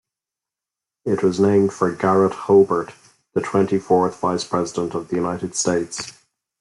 It 1.05 1.21
was 1.21 1.39
named 1.39 1.73
for 1.73 1.91
Garret 1.93 2.33
Hobart, 2.33 2.91
the 3.35 3.41
twenty-fourth 3.41 4.19
Vice 4.19 4.43
President 4.43 4.95
of 4.95 5.09
the 5.09 5.15
United 5.15 5.53
States. 5.53 6.13